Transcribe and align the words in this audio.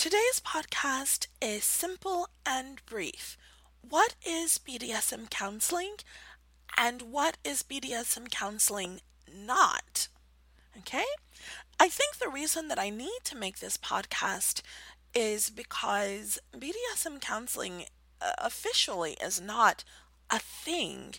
Today's 0.00 0.40
podcast 0.42 1.26
is 1.42 1.62
simple 1.62 2.30
and 2.46 2.80
brief. 2.86 3.36
What 3.86 4.14
is 4.26 4.58
BDSM 4.58 5.28
counseling 5.28 5.96
and 6.74 7.02
what 7.02 7.36
is 7.44 7.62
BDSM 7.62 8.30
counseling 8.30 9.02
not? 9.30 10.08
Okay? 10.78 11.04
I 11.78 11.90
think 11.90 12.16
the 12.16 12.30
reason 12.30 12.68
that 12.68 12.78
I 12.78 12.88
need 12.88 13.18
to 13.24 13.36
make 13.36 13.58
this 13.58 13.76
podcast 13.76 14.62
is 15.14 15.50
because 15.50 16.38
BDSM 16.56 17.20
counseling 17.20 17.84
uh, 18.22 18.32
officially 18.38 19.18
is 19.22 19.38
not 19.38 19.84
a 20.30 20.38
thing. 20.38 21.16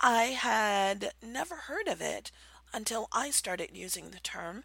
I 0.00 0.24
had 0.24 1.12
never 1.26 1.54
heard 1.54 1.88
of 1.88 2.02
it 2.02 2.30
until 2.74 3.08
I 3.10 3.30
started 3.30 3.70
using 3.72 4.10
the 4.10 4.20
term. 4.20 4.64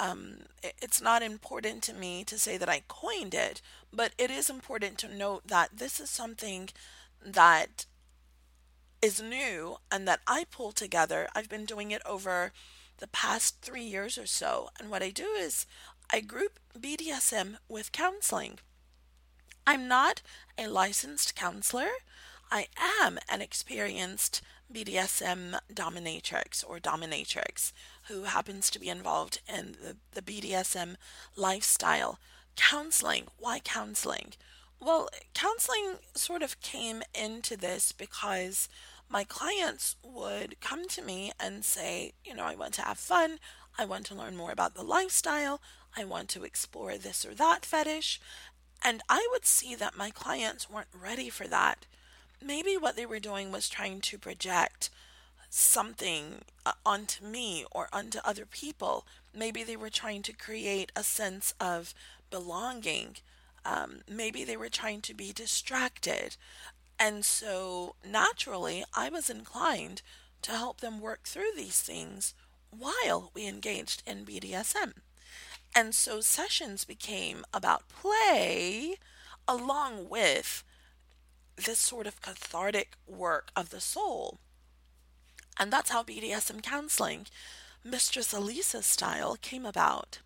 Um, 0.00 0.38
it's 0.62 1.00
not 1.00 1.22
important 1.22 1.82
to 1.84 1.92
me 1.92 2.24
to 2.24 2.38
say 2.38 2.56
that 2.56 2.68
I 2.68 2.82
coined 2.88 3.34
it, 3.34 3.62
but 3.92 4.12
it 4.18 4.30
is 4.30 4.50
important 4.50 4.98
to 4.98 5.14
note 5.14 5.46
that 5.46 5.78
this 5.78 6.00
is 6.00 6.10
something 6.10 6.70
that 7.24 7.86
is 9.00 9.20
new 9.20 9.76
and 9.90 10.08
that 10.08 10.20
I 10.26 10.46
pull 10.50 10.72
together. 10.72 11.28
I've 11.34 11.48
been 11.48 11.64
doing 11.64 11.90
it 11.90 12.02
over 12.06 12.52
the 12.98 13.06
past 13.06 13.60
three 13.60 13.82
years 13.82 14.16
or 14.18 14.26
so. 14.26 14.70
And 14.78 14.90
what 14.90 15.02
I 15.02 15.10
do 15.10 15.26
is 15.38 15.66
I 16.12 16.20
group 16.20 16.58
BDSM 16.78 17.56
with 17.68 17.92
counseling. 17.92 18.58
I'm 19.66 19.88
not 19.88 20.22
a 20.58 20.68
licensed 20.68 21.34
counselor. 21.34 21.90
I 22.50 22.66
am 23.00 23.18
an 23.28 23.42
experienced 23.42 24.42
BDSM 24.72 25.58
dominatrix 25.72 26.64
or 26.66 26.78
dominatrix 26.78 27.72
who 28.08 28.24
happens 28.24 28.70
to 28.70 28.80
be 28.80 28.88
involved 28.88 29.40
in 29.48 29.76
the, 29.82 29.96
the 30.12 30.22
BDSM 30.22 30.96
lifestyle. 31.36 32.18
Counseling. 32.56 33.26
Why 33.38 33.58
counseling? 33.60 34.34
Well, 34.80 35.08
counseling 35.32 35.96
sort 36.14 36.42
of 36.42 36.60
came 36.60 37.02
into 37.14 37.56
this 37.56 37.92
because 37.92 38.68
my 39.08 39.24
clients 39.24 39.96
would 40.02 40.60
come 40.60 40.88
to 40.88 41.02
me 41.02 41.32
and 41.38 41.64
say, 41.64 42.12
you 42.24 42.34
know, 42.34 42.44
I 42.44 42.54
want 42.54 42.74
to 42.74 42.82
have 42.82 42.98
fun. 42.98 43.38
I 43.78 43.84
want 43.84 44.06
to 44.06 44.14
learn 44.14 44.36
more 44.36 44.50
about 44.50 44.74
the 44.74 44.82
lifestyle. 44.82 45.60
I 45.96 46.04
want 46.04 46.28
to 46.30 46.44
explore 46.44 46.96
this 46.96 47.24
or 47.24 47.34
that 47.34 47.64
fetish. 47.64 48.20
And 48.82 49.02
I 49.08 49.26
would 49.32 49.46
see 49.46 49.74
that 49.74 49.96
my 49.96 50.10
clients 50.10 50.68
weren't 50.68 50.88
ready 50.92 51.30
for 51.30 51.48
that. 51.48 51.86
Maybe 52.44 52.76
what 52.76 52.96
they 52.96 53.06
were 53.06 53.20
doing 53.20 53.50
was 53.50 53.68
trying 53.68 54.00
to 54.02 54.18
project 54.18 54.90
something 55.48 56.42
uh, 56.66 56.72
onto 56.84 57.24
me 57.24 57.64
or 57.70 57.88
onto 57.92 58.18
other 58.24 58.44
people. 58.44 59.06
Maybe 59.34 59.64
they 59.64 59.76
were 59.76 59.90
trying 59.90 60.22
to 60.22 60.32
create 60.32 60.92
a 60.94 61.02
sense 61.02 61.54
of 61.58 61.94
belonging. 62.30 63.16
Um, 63.64 64.00
maybe 64.10 64.44
they 64.44 64.56
were 64.56 64.68
trying 64.68 65.00
to 65.02 65.14
be 65.14 65.32
distracted. 65.32 66.36
And 66.98 67.24
so 67.24 67.94
naturally, 68.06 68.84
I 68.94 69.08
was 69.08 69.30
inclined 69.30 70.02
to 70.42 70.52
help 70.52 70.80
them 70.80 71.00
work 71.00 71.22
through 71.22 71.52
these 71.56 71.80
things 71.80 72.34
while 72.70 73.30
we 73.32 73.46
engaged 73.48 74.02
in 74.06 74.26
BDSM. 74.26 74.92
And 75.74 75.94
so 75.94 76.20
sessions 76.20 76.84
became 76.84 77.44
about 77.54 77.88
play 77.88 78.96
along 79.48 80.08
with 80.08 80.62
this 81.56 81.78
sort 81.78 82.06
of 82.06 82.22
cathartic 82.22 82.96
work 83.06 83.50
of 83.54 83.70
the 83.70 83.80
soul. 83.80 84.38
And 85.58 85.72
that's 85.72 85.90
how 85.90 86.02
BDSM 86.02 86.62
counseling, 86.62 87.26
Mistress 87.84 88.32
Alisa's 88.32 88.86
style, 88.86 89.36
came 89.40 89.64
about. 89.64 90.18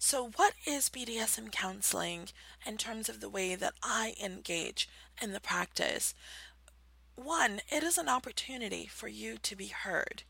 So, 0.00 0.30
what 0.36 0.54
is 0.64 0.88
BDSM 0.88 1.50
counseling 1.50 2.28
in 2.64 2.76
terms 2.76 3.08
of 3.08 3.20
the 3.20 3.28
way 3.28 3.54
that 3.54 3.74
I 3.82 4.14
engage 4.22 4.88
in 5.20 5.32
the 5.32 5.40
practice? 5.40 6.14
One, 7.16 7.60
it 7.68 7.82
is 7.82 7.98
an 7.98 8.08
opportunity 8.08 8.86
for 8.86 9.08
you 9.08 9.38
to 9.38 9.56
be 9.56 9.66
heard. 9.66 10.22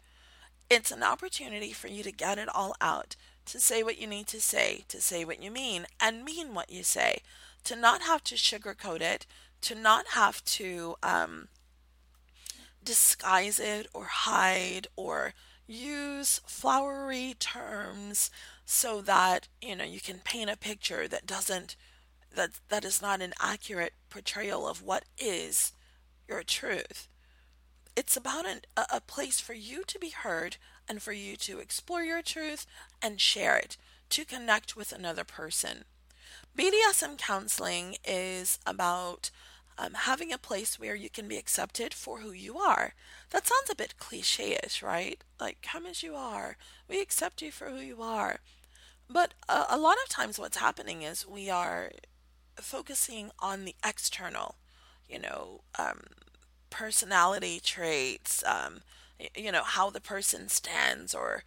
It's 0.71 0.91
an 0.91 1.03
opportunity 1.03 1.73
for 1.73 1.89
you 1.89 2.03
to 2.03 2.13
get 2.13 2.39
it 2.39 2.49
all 2.55 2.75
out, 2.81 3.15
to 3.47 3.61
say 3.61 3.83
what 3.83 3.99
you 3.99 4.07
need 4.07 4.27
to 4.29 4.41
say, 4.41 4.85
to 4.89 5.01
say 5.01 5.25
what 5.25 5.43
you 5.43 5.51
mean, 5.51 5.87
and 6.01 6.25
mean 6.25 6.55
what 6.55 6.71
you 6.71 6.83
say, 6.83 7.23
to 7.65 7.77
not 7.77 8.03
have 8.03 8.25
to 8.25 8.37
sugarcoat 8.37 9.03
it, 9.03 9.27
to 9.63 9.75
not 9.75 10.09
have 10.15 10.45
to 10.45 10.97
um, 11.03 11.49
disguise 12.83 13.59
it 13.59 13.87
or 13.93 14.05
hide 14.05 14.87
or 14.97 15.35
use 15.67 16.41
flowery 16.47 17.35
terms 17.39 18.31
so 18.65 19.01
that 19.03 19.49
you 19.61 19.77
know 19.77 19.85
you 19.85 20.01
can 20.01 20.19
paint 20.25 20.49
a 20.49 20.57
picture 20.57 21.07
that 21.07 21.27
doesn't 21.27 21.77
that 22.35 22.51
that 22.69 22.85
is 22.85 23.03
not 23.03 23.21
an 23.21 23.35
accurate 23.41 23.93
portrayal 24.09 24.67
of 24.67 24.83
what 24.83 25.05
is 25.19 25.73
your 26.27 26.43
truth. 26.43 27.09
It's 27.97 28.17
about 28.17 28.47
an, 28.47 28.61
a, 28.77 28.85
a 28.95 29.01
place 29.01 29.41
for 29.41 29.55
you 29.55 29.83
to 29.85 29.99
be 29.99 30.11
heard 30.11 30.57
and 30.89 31.03
for 31.03 31.13
you 31.13 31.37
to 31.37 31.59
explore 31.59 32.03
your 32.03 32.23
truth 32.23 32.65
and 33.03 33.21
share 33.21 33.57
it 33.57 33.77
to 34.11 34.25
connect 34.25 34.77
with 34.77 34.93
another 34.93 35.25
person 35.25 35.85
bdsm 36.59 37.17
counseling 37.17 37.97
is 38.05 38.59
about 38.67 39.31
um, 39.79 39.95
having 39.95 40.33
a 40.33 40.39
place 40.39 40.79
where 40.79 40.97
you 40.97 41.09
can 41.09 41.29
be 41.29 41.37
accepted 41.37 41.95
for 41.95 42.19
who 42.19 42.33
you 42.33 42.59
are. 42.59 42.95
That 43.31 43.47
sounds 43.47 43.71
a 43.71 43.77
bit 43.77 43.97
cliche-ish, 43.99 44.83
right? 44.83 45.23
Like, 45.41 45.63
come 45.63 45.87
as 45.87 46.03
you 46.03 46.17
are. 46.17 46.57
We 46.89 47.01
accept 47.01 47.43
you 47.43 47.53
for 47.53 47.67
who 47.67 47.79
you 47.79 48.03
are. 48.03 48.41
But 49.09 49.35
uh, 49.49 49.67
a 49.71 49.79
lot 49.79 49.97
of 50.05 50.09
times, 50.11 50.37
what's 50.37 50.57
happening 50.57 51.03
is 51.03 51.27
we 51.29 51.49
are 51.49 51.93
focusing 52.57 53.31
on 53.39 53.65
the 53.65 53.77
external, 53.87 54.57
you 55.09 55.21
know, 55.21 55.61
um, 55.79 56.01
personality 56.71 57.61
traits, 57.63 58.43
um, 58.45 58.81
you 59.37 59.53
know, 59.53 59.63
how 59.63 59.91
the 59.91 60.01
person 60.01 60.49
stands 60.49 61.15
or 61.15 61.45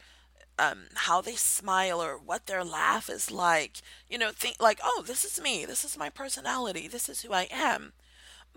um, 0.61 0.83
how 0.93 1.21
they 1.21 1.35
smile 1.35 2.01
or 2.01 2.17
what 2.17 2.45
their 2.45 2.63
laugh 2.63 3.09
is 3.09 3.31
like. 3.31 3.81
You 4.07 4.19
know, 4.19 4.31
think 4.31 4.57
like, 4.59 4.79
oh, 4.83 5.03
this 5.05 5.25
is 5.25 5.41
me. 5.41 5.65
This 5.65 5.83
is 5.83 5.97
my 5.97 6.09
personality. 6.09 6.87
This 6.87 7.09
is 7.09 7.21
who 7.21 7.33
I 7.33 7.47
am. 7.51 7.93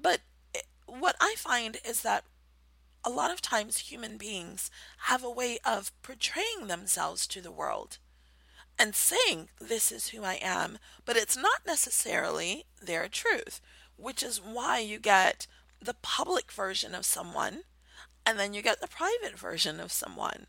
But 0.00 0.20
what 0.86 1.16
I 1.18 1.34
find 1.38 1.78
is 1.84 2.02
that 2.02 2.24
a 3.04 3.10
lot 3.10 3.30
of 3.30 3.40
times 3.40 3.78
human 3.78 4.18
beings 4.18 4.70
have 5.08 5.24
a 5.24 5.30
way 5.30 5.58
of 5.64 5.92
portraying 6.02 6.66
themselves 6.66 7.26
to 7.28 7.40
the 7.40 7.50
world 7.50 7.98
and 8.78 8.94
saying, 8.94 9.48
This 9.58 9.90
is 9.90 10.08
who 10.08 10.24
I 10.24 10.38
am, 10.42 10.78
but 11.06 11.16
it's 11.16 11.36
not 11.36 11.66
necessarily 11.66 12.66
their 12.82 13.08
truth, 13.08 13.62
which 13.96 14.22
is 14.22 14.40
why 14.42 14.78
you 14.78 14.98
get 14.98 15.46
the 15.80 15.94
public 15.94 16.52
version 16.52 16.94
of 16.94 17.06
someone 17.06 17.62
and 18.26 18.38
then 18.38 18.52
you 18.52 18.62
get 18.62 18.80
the 18.80 18.88
private 18.88 19.38
version 19.38 19.80
of 19.80 19.92
someone. 19.92 20.46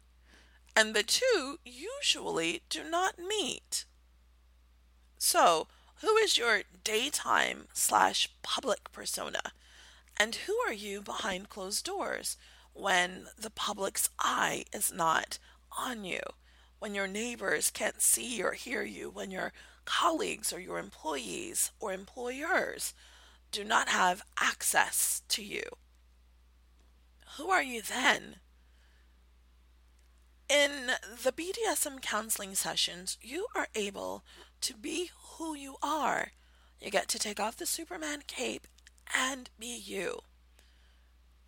And 0.76 0.94
the 0.94 1.04
two 1.04 1.60
usually 1.64 2.64
do 2.70 2.84
not 2.84 3.18
meet. 3.18 3.86
So, 5.18 5.68
who 6.02 6.18
is 6.18 6.38
your 6.38 6.64
daytime 6.84 7.68
slash 7.74 8.30
public 8.44 8.92
persona? 8.92 9.54
And 10.18 10.36
who 10.36 10.56
are 10.68 10.74
you 10.74 11.02
behind 11.02 11.50
closed 11.50 11.86
doors 11.86 12.38
when 12.74 13.28
the 13.40 13.50
public's 13.50 14.10
eye 14.20 14.66
is 14.74 14.92
not 14.92 15.40
on 15.78 16.04
you? 16.04 16.22
When 16.80 16.94
your 16.94 17.08
neighbors 17.08 17.72
can't 17.72 18.02
see 18.02 18.44
or 18.44 18.52
hear 18.52 18.84
you? 18.84 19.10
When 19.10 19.32
your 19.32 19.54
colleagues 19.86 20.52
or 20.52 20.60
your 20.60 20.78
employees 20.78 21.72
or 21.80 21.94
employers 21.94 22.94
do 23.52 23.64
not 23.64 23.88
have 23.88 24.24
access 24.40 25.22
to 25.30 25.44
you? 25.44 25.64
Who 27.38 27.50
are 27.50 27.64
you 27.64 27.82
then? 27.82 28.38
In 30.48 30.92
the 31.24 31.32
BDSM 31.32 32.04
counseling 32.04 32.54
sessions, 32.54 33.18
you 33.20 33.48
are 33.56 33.68
able 33.74 34.24
to 34.62 34.76
be 34.76 35.10
who 35.38 35.56
you 35.56 35.78
are. 35.82 36.34
You 36.80 36.92
get 36.92 37.08
to 37.10 37.20
take 37.20 37.40
off 37.40 37.58
the 37.58 37.66
Superman 37.66 38.22
cape 38.28 38.68
and 39.16 39.50
be 39.58 39.76
you. 39.76 40.20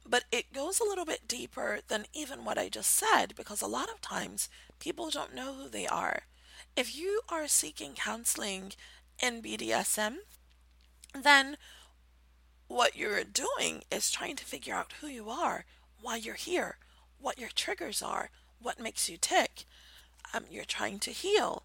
But 0.03 0.23
it 0.31 0.51
goes 0.51 0.79
a 0.79 0.83
little 0.83 1.05
bit 1.05 1.27
deeper 1.27 1.81
than 1.87 2.05
even 2.11 2.43
what 2.43 2.57
I 2.57 2.69
just 2.69 2.89
said 2.89 3.35
because 3.35 3.61
a 3.61 3.67
lot 3.67 3.89
of 3.89 4.01
times 4.01 4.49
people 4.79 5.11
don't 5.11 5.35
know 5.35 5.53
who 5.53 5.69
they 5.69 5.85
are. 5.85 6.23
If 6.75 6.97
you 6.97 7.21
are 7.29 7.47
seeking 7.47 7.93
counseling 7.93 8.71
in 9.21 9.43
BDSM, 9.43 10.17
then 11.13 11.57
what 12.67 12.95
you're 12.95 13.23
doing 13.23 13.83
is 13.91 14.09
trying 14.09 14.37
to 14.37 14.45
figure 14.45 14.73
out 14.73 14.93
who 15.01 15.07
you 15.07 15.29
are, 15.29 15.65
why 16.01 16.15
you're 16.15 16.33
here, 16.33 16.77
what 17.19 17.37
your 17.37 17.49
triggers 17.53 18.01
are, 18.01 18.31
what 18.61 18.79
makes 18.79 19.09
you 19.09 19.17
tick. 19.17 19.65
Um, 20.33 20.45
you're 20.49 20.65
trying 20.65 20.99
to 20.99 21.11
heal. 21.11 21.63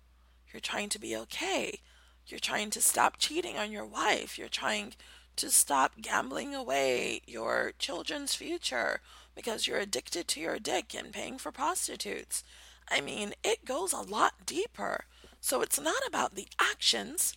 You're 0.53 0.61
trying 0.61 0.89
to 0.91 0.99
be 0.99 1.17
okay. 1.17 1.81
You're 2.27 2.41
trying 2.41 2.71
to 2.71 2.81
stop 2.81 3.17
cheating 3.19 3.57
on 3.57 3.73
your 3.73 3.85
wife. 3.85 4.39
You're 4.39 4.49
trying 4.49 4.95
to 5.37 5.51
stop 5.51 6.01
gambling 6.01 6.55
away 6.55 7.23
your 7.27 7.73
children's 7.79 8.35
future 8.35 9.01
because 9.35 9.67
you're 9.67 9.79
addicted 9.79 10.29
to 10.29 10.41
your 10.41 10.59
dick 10.59 10.95
and 10.95 11.13
paying 11.13 11.39
for 11.39 11.51
prostitutes. 11.51 12.45
I 12.91 13.01
mean, 13.01 13.33
it 13.43 13.65
goes 13.65 13.93
a 13.93 14.01
lot 14.01 14.47
deeper. 14.47 15.05
So 15.41 15.63
it's 15.63 15.81
not 15.81 16.07
about 16.07 16.35
the 16.35 16.47
actions, 16.61 17.37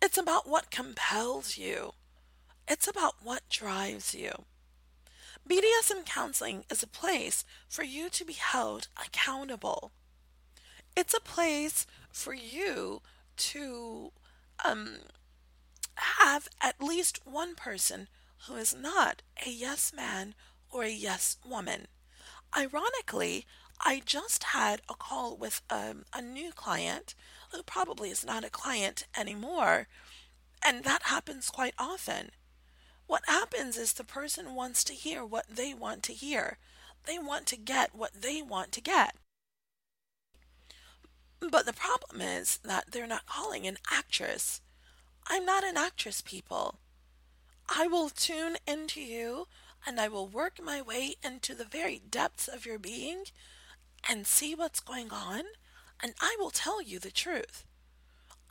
It's 0.00 0.16
about 0.18 0.48
what 0.48 0.70
compels 0.70 1.56
you. 1.58 1.92
It's 2.68 2.86
about 2.88 3.16
what 3.22 3.48
drives 3.48 4.14
you. 4.14 4.44
BDSM 5.48 6.04
counseling 6.04 6.64
is 6.68 6.82
a 6.82 6.88
place 6.88 7.44
for 7.68 7.84
you 7.84 8.08
to 8.10 8.24
be 8.24 8.32
held 8.32 8.88
accountable. 8.96 9.92
It's 10.96 11.14
a 11.14 11.20
place 11.20 11.86
for 12.10 12.34
you 12.34 13.00
to 13.36 14.10
um, 14.64 14.96
have 15.94 16.48
at 16.60 16.82
least 16.82 17.20
one 17.24 17.54
person 17.54 18.08
who 18.48 18.56
is 18.56 18.74
not 18.74 19.22
a 19.46 19.50
yes 19.50 19.92
man 19.94 20.34
or 20.68 20.82
a 20.82 20.90
yes 20.90 21.36
woman. 21.48 21.86
Ironically, 22.56 23.46
I 23.80 24.02
just 24.04 24.44
had 24.44 24.82
a 24.88 24.94
call 24.94 25.36
with 25.36 25.62
um, 25.70 26.06
a 26.12 26.22
new 26.22 26.50
client 26.50 27.14
who 27.52 27.62
probably 27.62 28.10
is 28.10 28.24
not 28.24 28.44
a 28.44 28.50
client 28.50 29.06
anymore, 29.16 29.86
and 30.64 30.82
that 30.82 31.04
happens 31.04 31.50
quite 31.50 31.74
often. 31.78 32.30
What 33.06 33.22
happens 33.26 33.76
is 33.76 33.92
the 33.92 34.04
person 34.04 34.54
wants 34.54 34.82
to 34.84 34.92
hear 34.92 35.24
what 35.24 35.46
they 35.48 35.74
want 35.74 36.02
to 36.04 36.12
hear. 36.12 36.58
They 37.04 37.18
want 37.18 37.46
to 37.46 37.56
get 37.56 37.94
what 37.94 38.22
they 38.22 38.42
want 38.42 38.72
to 38.72 38.80
get. 38.80 39.14
But 41.40 41.66
the 41.66 41.72
problem 41.72 42.20
is 42.20 42.58
that 42.64 42.90
they're 42.90 43.06
not 43.06 43.26
calling 43.26 43.66
an 43.66 43.78
actress. 43.90 44.60
I'm 45.28 45.44
not 45.44 45.64
an 45.64 45.76
actress, 45.76 46.20
people. 46.20 46.76
I 47.68 47.86
will 47.86 48.08
tune 48.08 48.56
into 48.66 49.00
you 49.00 49.46
and 49.86 50.00
I 50.00 50.08
will 50.08 50.26
work 50.26 50.60
my 50.62 50.82
way 50.82 51.14
into 51.22 51.54
the 51.54 51.64
very 51.64 52.02
depths 52.10 52.48
of 52.48 52.66
your 52.66 52.78
being 52.78 53.24
and 54.08 54.26
see 54.26 54.54
what's 54.54 54.80
going 54.80 55.10
on, 55.10 55.42
and 56.00 56.14
I 56.20 56.36
will 56.38 56.50
tell 56.50 56.82
you 56.82 56.98
the 56.98 57.10
truth. 57.10 57.64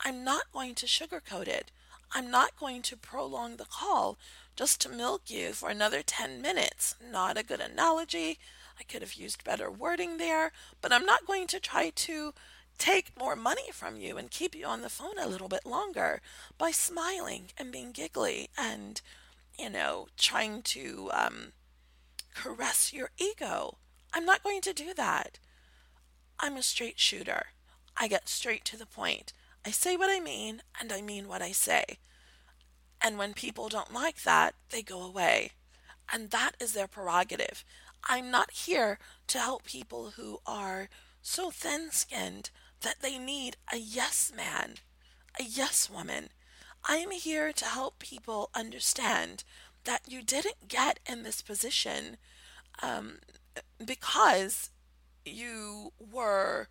I'm 0.00 0.24
not 0.24 0.52
going 0.52 0.74
to 0.76 0.86
sugarcoat 0.86 1.48
it. 1.48 1.70
I'm 2.12 2.30
not 2.30 2.56
going 2.56 2.82
to 2.82 2.96
prolong 2.96 3.56
the 3.56 3.66
call 3.66 4.18
just 4.56 4.80
to 4.80 4.88
milk 4.88 5.22
you 5.26 5.52
for 5.52 5.68
another 5.68 6.02
10 6.02 6.40
minutes. 6.40 6.96
Not 7.12 7.36
a 7.36 7.44
good 7.44 7.60
analogy. 7.60 8.38
I 8.80 8.82
could 8.82 9.02
have 9.02 9.14
used 9.14 9.44
better 9.44 9.70
wording 9.70 10.16
there, 10.16 10.50
but 10.80 10.92
I'm 10.92 11.04
not 11.04 11.26
going 11.26 11.46
to 11.48 11.60
try 11.60 11.90
to 11.90 12.32
take 12.78 13.18
more 13.18 13.36
money 13.36 13.70
from 13.72 13.96
you 13.96 14.16
and 14.16 14.30
keep 14.30 14.54
you 14.54 14.66
on 14.66 14.82
the 14.82 14.88
phone 14.88 15.18
a 15.18 15.28
little 15.28 15.48
bit 15.48 15.64
longer 15.64 16.20
by 16.58 16.70
smiling 16.70 17.46
and 17.56 17.72
being 17.72 17.92
giggly 17.92 18.48
and, 18.56 19.00
you 19.58 19.70
know, 19.70 20.08
trying 20.18 20.62
to 20.62 21.10
um, 21.12 21.52
caress 22.34 22.92
your 22.92 23.10
ego. 23.18 23.76
I'm 24.12 24.24
not 24.24 24.42
going 24.42 24.60
to 24.62 24.72
do 24.72 24.92
that. 24.94 25.38
I'm 26.38 26.56
a 26.56 26.62
straight 26.62 26.98
shooter. 26.98 27.46
I 27.96 28.08
get 28.08 28.28
straight 28.28 28.64
to 28.66 28.76
the 28.76 28.86
point. 28.86 29.32
I 29.64 29.70
say 29.70 29.96
what 29.96 30.10
I 30.10 30.20
mean, 30.20 30.62
and 30.78 30.92
I 30.92 31.00
mean 31.00 31.28
what 31.28 31.42
I 31.42 31.52
say. 31.52 31.98
And 33.02 33.18
when 33.18 33.34
people 33.34 33.68
don't 33.68 33.92
like 33.92 34.22
that, 34.22 34.54
they 34.70 34.82
go 34.82 35.02
away. 35.02 35.52
And 36.12 36.30
that 36.30 36.52
is 36.60 36.72
their 36.72 36.86
prerogative. 36.86 37.64
I'm 38.04 38.30
not 38.30 38.50
here 38.50 38.98
to 39.28 39.38
help 39.38 39.64
people 39.64 40.12
who 40.16 40.38
are 40.46 40.88
so 41.20 41.50
thin 41.50 41.90
skinned 41.90 42.50
that 42.82 43.00
they 43.00 43.18
need 43.18 43.56
a 43.72 43.78
yes 43.78 44.32
man, 44.34 44.74
a 45.38 45.42
yes 45.42 45.90
woman. 45.90 46.28
I 46.88 46.96
am 46.98 47.10
here 47.10 47.52
to 47.52 47.64
help 47.64 47.98
people 47.98 48.50
understand 48.54 49.42
that 49.84 50.02
you 50.06 50.22
didn't 50.22 50.68
get 50.68 51.00
in 51.08 51.22
this 51.22 51.42
position 51.42 52.16
um, 52.82 53.18
because 53.84 54.70
you 55.24 55.92
were, 55.98 56.68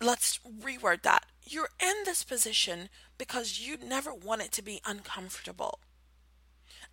let's 0.00 0.38
reword 0.46 1.02
that. 1.02 1.26
You're 1.44 1.70
in 1.80 2.04
this 2.04 2.24
position 2.24 2.88
because 3.18 3.60
you 3.60 3.76
never 3.76 4.12
wanted 4.12 4.52
to 4.52 4.62
be 4.62 4.80
uncomfortable. 4.84 5.80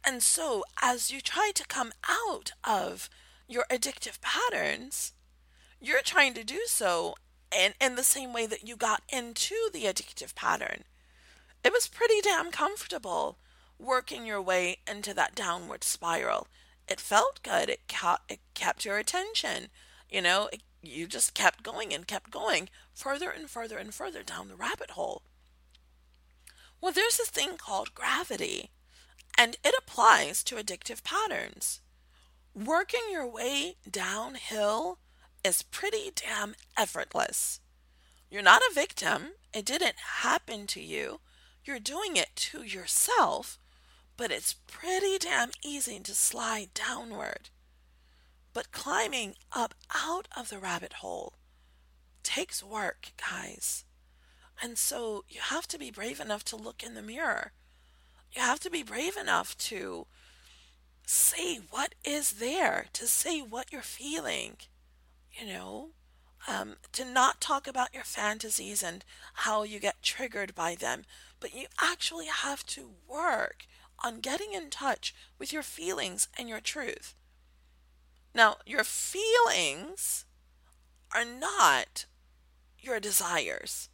And 0.06 0.22
so, 0.22 0.64
as 0.82 1.12
you 1.12 1.22
try 1.22 1.52
to 1.56 1.66
come 1.66 1.94
out 2.08 2.52
of 2.64 3.10
your 3.48 3.66
addictive 3.72 4.20
patterns, 4.22 5.14
you're 5.80 6.02
trying 6.02 6.34
to 6.36 6.44
do 6.44 6.62
so 6.66 7.16
in, 7.58 7.74
in 7.80 7.96
the 7.96 8.04
same 8.04 8.34
way 8.34 8.46
that 8.46 8.68
you 8.68 8.76
got 8.76 9.04
into 9.10 9.56
the 9.72 9.84
addictive 9.84 10.36
pattern. 10.36 10.84
It 11.64 11.72
was 11.72 11.88
pretty 11.88 12.22
damn 12.22 12.52
comfortable 12.52 13.38
working 13.80 14.26
your 14.26 14.42
way 14.42 14.78
into 14.88 15.14
that 15.14 15.36
downward 15.36 15.84
spiral 15.84 16.48
it 16.88 17.00
felt 17.00 17.42
good. 17.44 17.70
It 17.70 17.88
kept, 17.88 18.32
it 18.32 18.40
kept 18.54 18.86
your 18.86 18.98
attention. 18.98 19.68
You 20.10 20.22
know, 20.22 20.50
it, 20.52 20.62
you 20.84 21.08
just 21.08 21.34
kept 21.34 21.64
going 21.64 21.94
and 21.94 22.08
kept 22.08 22.30
going 22.30 22.70
further 22.94 23.30
and 23.30 23.50
further 23.50 23.78
and 23.78 23.94
further 23.94 24.22
down 24.22 24.48
the 24.48 24.56
rabbit 24.56 24.92
hole. 24.92 25.24
Well, 26.82 26.92
there's 26.92 27.18
this 27.18 27.30
thing 27.30 27.58
called 27.58 27.96
gravity, 27.96 28.70
and 29.38 29.58
it 29.64 29.74
applies 29.78 30.44
to 30.44 30.56
addictive 30.56 31.04
patterns. 31.04 31.82
Working 32.54 33.02
your 33.10 33.26
way 33.26 33.78
downhill 33.90 35.00
is 35.44 35.64
pretty 35.64 36.12
damn 36.16 36.56
effortless. 36.78 37.62
You're 38.30 38.44
not 38.44 38.62
a 38.70 38.74
victim, 38.74 39.34
it 39.54 39.66
didn't 39.66 39.96
happen 40.22 40.68
to 40.68 40.82
you. 40.82 41.22
You're 41.64 41.80
doing 41.80 42.18
it 42.18 42.36
to 42.36 42.64
yourself 42.64 43.58
but 44.18 44.32
it's 44.32 44.54
pretty 44.68 45.18
damn 45.18 45.52
easy 45.64 46.00
to 46.00 46.14
slide 46.14 46.70
downward. 46.74 47.50
But 48.54 48.72
climbing 48.72 49.36
up 49.52 49.74
out 49.94 50.28
of 50.38 50.50
the 50.50 50.60
rabbit 50.60 50.94
hole 50.94 51.34
takes 52.22 52.64
work, 52.64 53.12
guys. 53.18 53.86
And 54.62 54.78
so 54.78 55.26
you 55.28 55.42
have 55.42 55.68
to 55.70 55.80
be 55.80 55.92
brave 55.92 56.20
enough 56.20 56.44
to 56.46 56.56
look 56.56 56.84
in 56.84 56.94
the 56.94 57.02
mirror. 57.02 57.52
You 58.32 58.42
have 58.42 58.60
to 58.62 58.70
be 58.70 58.84
brave 58.84 59.18
enough 59.18 59.58
to 59.70 60.08
say 61.06 61.60
what 61.70 61.96
is 62.04 62.34
there, 62.34 62.88
to 62.94 63.08
say 63.08 63.42
what 63.42 63.72
you're 63.72 63.82
feeling, 63.82 64.58
you 65.32 65.48
know, 65.48 65.90
um, 66.48 66.76
to 66.92 67.06
not 67.06 67.42
talk 67.42 67.68
about 67.68 67.94
your 67.94 68.04
fantasies 68.04 68.84
and 68.84 69.04
how 69.34 69.64
you 69.64 69.80
get 69.80 70.02
triggered 70.02 70.56
by 70.56 70.76
them, 70.76 71.04
but 71.40 71.54
you 71.54 71.66
actually 71.82 72.28
have 72.28 72.66
to 72.68 72.92
work 73.08 73.66
on 74.04 74.20
getting 74.20 74.54
in 74.54 74.70
touch 74.70 75.14
with 75.40 75.54
your 75.54 75.64
feelings 75.64 76.28
and 76.38 76.50
your 76.50 76.60
truth. 76.60 77.16
Now, 78.34 78.58
your 78.66 78.84
feelings 78.84 80.26
are 81.14 81.26
not 81.26 82.06
your 82.80 83.00
desires. 83.00 83.90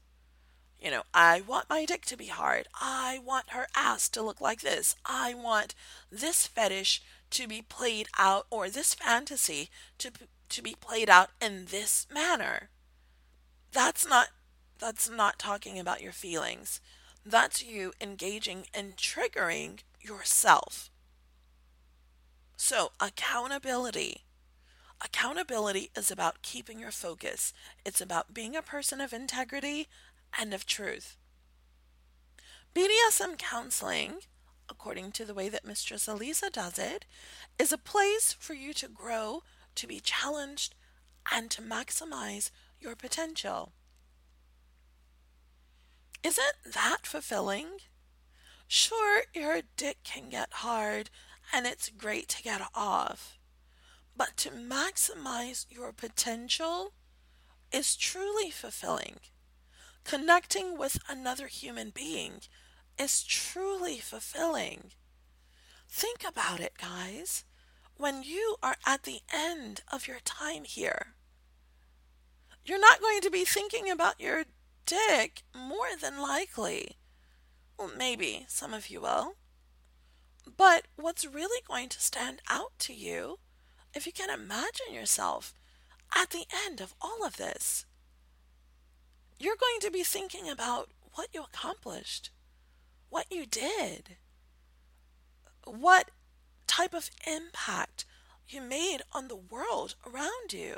You 0.80 0.92
know, 0.92 1.04
I 1.14 1.42
want 1.42 1.70
my 1.70 1.84
dick 1.86 2.06
to 2.06 2.18
be 2.18 2.28
hard. 2.28 2.68
I 2.74 3.20
want 3.24 3.50
her 3.50 3.68
ass 3.76 4.08
to 4.10 4.22
look 4.22 4.40
like 4.40 4.62
this. 4.62 4.96
I 5.06 5.34
want 5.34 5.76
this 6.10 6.48
fetish 6.48 7.02
to 7.32 7.48
be 7.48 7.62
played 7.62 8.08
out 8.18 8.48
or 8.50 8.70
this 8.70 8.94
fantasy 8.94 9.70
to 9.98 10.12
to 10.48 10.64
be 10.64 10.76
played 10.80 11.10
out 11.10 11.30
in 11.42 11.66
this 11.66 12.08
manner. 12.12 12.70
That's 13.72 14.08
not 14.08 14.30
that's 14.80 15.10
not 15.10 15.38
talking 15.38 15.78
about 15.78 16.02
your 16.02 16.14
feelings. 16.14 16.80
That's 17.26 17.64
you 17.64 17.92
engaging 18.00 18.66
and 18.74 18.96
triggering 18.96 19.80
yourself. 20.02 20.90
So, 22.56 22.92
accountability. 23.00 24.24
Accountability 25.04 25.92
is 25.96 26.12
about 26.12 26.42
keeping 26.42 26.80
your 26.80 26.92
focus. 26.92 27.54
It's 27.86 28.02
about 28.02 28.34
being 28.34 28.56
a 28.56 28.62
person 28.62 29.00
of 29.00 29.14
integrity 29.14 29.88
and 30.38 30.54
of 30.54 30.66
truth. 30.66 31.16
BDSM 32.76 33.38
counseling, 33.38 34.20
according 34.70 35.12
to 35.14 35.26
the 35.26 35.34
way 35.34 35.50
that 35.50 35.66
Mistress 35.66 36.08
Alisa 36.08 36.52
does 36.52 36.78
it, 36.78 37.06
is 37.58 37.72
a 37.72 37.78
place 37.78 38.36
for 38.38 38.54
you 38.54 38.74
to 38.74 38.88
grow, 38.88 39.44
to 39.76 39.88
be 39.88 40.00
challenged, 40.00 40.76
and 41.32 41.50
to 41.52 41.62
maximize 41.62 42.52
your 42.80 42.96
potential. 42.96 43.72
Isn't 46.24 46.74
that 46.74 47.00
fulfilling? 47.06 47.68
Sure, 48.68 49.24
your 49.34 49.62
dick 49.78 49.98
can 50.04 50.30
get 50.30 50.50
hard 50.52 51.10
and 51.54 51.66
it's 51.66 51.90
great 51.90 52.28
to 52.30 52.44
get 52.44 52.62
off. 52.76 53.39
But 54.20 54.36
to 54.40 54.50
maximize 54.52 55.66
your 55.70 55.94
potential 55.94 56.92
is 57.72 57.96
truly 57.96 58.52
fulfilling. 58.52 59.22
Connecting 60.04 60.78
with 60.78 61.00
another 61.08 61.48
human 61.48 61.92
being 61.92 62.42
is 62.98 63.24
truly 63.24 64.00
fulfilling. 64.00 64.92
Think 65.88 66.26
about 66.28 66.60
it, 66.60 66.74
guys. 66.78 67.46
When 67.96 68.22
you 68.24 68.58
are 68.62 68.76
at 68.86 69.04
the 69.04 69.22
end 69.34 69.84
of 69.90 70.06
your 70.06 70.20
time 70.26 70.66
here, 70.66 71.14
you're 72.66 72.78
not 72.78 73.00
going 73.00 73.22
to 73.22 73.32
be 73.32 73.46
thinking 73.46 73.90
about 73.90 74.20
your 74.20 74.44
dick 74.86 75.44
more 75.56 75.96
than 76.00 76.22
likely. 76.22 76.98
Well, 77.78 77.92
maybe 77.98 78.46
some 78.50 78.74
of 78.74 78.90
you 78.90 79.00
will. 79.00 79.36
But 80.58 80.88
what's 80.98 81.24
really 81.24 81.62
going 81.66 81.88
to 81.88 82.02
stand 82.02 82.42
out 82.50 82.74
to 82.80 82.94
you, 82.94 83.40
if 83.94 84.06
you 84.06 84.12
can 84.12 84.30
imagine 84.30 84.94
yourself 84.94 85.54
at 86.16 86.32
the 86.32 86.46
end 86.66 86.82
of 86.82 86.94
all 87.02 87.26
of 87.26 87.38
this, 87.38 87.86
you're 89.40 89.56
going 89.56 89.80
to 89.82 89.92
be 89.92 90.04
thinking 90.04 90.50
about 90.50 90.90
what 91.14 91.30
you 91.34 91.44
accomplished, 91.44 92.30
what 93.10 93.26
you 93.32 93.46
did, 93.46 94.18
what 95.66 96.12
type 96.68 96.94
of 96.94 97.10
impact 97.26 98.06
you 98.48 98.62
made 98.62 99.00
on 99.12 99.28
the 99.28 99.36
world 99.36 99.96
around 100.06 100.54
you. 100.54 100.76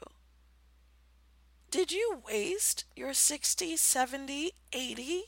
Did 1.69 1.91
you 1.91 2.21
waste 2.27 2.83
your 2.95 3.13
60, 3.13 3.77
70, 3.77 4.51
80, 4.73 5.23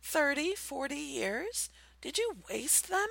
30, 0.00 0.54
40 0.54 0.94
years? 0.94 1.70
Did 2.00 2.18
you 2.18 2.36
waste 2.48 2.88
them 2.88 3.08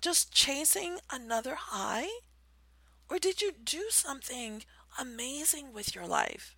just 0.00 0.32
chasing 0.32 0.98
another 1.10 1.56
high? 1.58 2.08
Or 3.08 3.18
did 3.18 3.40
you 3.40 3.52
do 3.52 3.84
something 3.90 4.64
amazing 4.98 5.72
with 5.72 5.94
your 5.94 6.06
life? 6.06 6.56